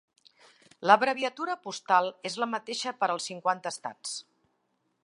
L'abreviatura 0.91 1.57
postal 1.67 2.09
és 2.31 2.39
la 2.45 2.49
mateixa 2.55 2.95
per 3.03 3.11
als 3.17 3.31
cinquanta 3.33 3.77
estats. 3.77 4.19